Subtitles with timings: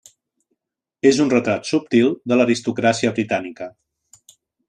[1.09, 3.71] És un retrat subtil de l'aristocràcia britànica.